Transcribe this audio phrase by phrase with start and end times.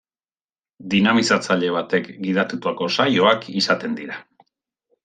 [0.93, 4.23] Dinamizatzaile batek gidatutako saioak izaten dira.